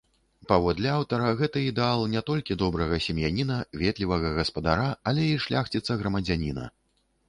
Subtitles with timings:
[0.51, 6.71] Паводле аўтара, гэта ідэал не толькі добрага сем'яніна, ветлівага гаспадара, але і шляхціца-грамадзяніна.